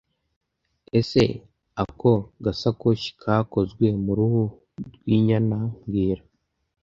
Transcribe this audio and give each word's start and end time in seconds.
Ese 0.99 1.23
ako 1.83 2.11
gasakoshi 2.43 3.09
kakozwe 3.21 3.85
mu 4.03 4.11
ruhu 4.17 4.43
rwinyana 4.95 5.57
mbwira 5.79 6.23